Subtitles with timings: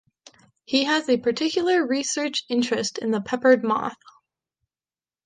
[0.65, 3.99] He has a particular research interest in the peppered moth.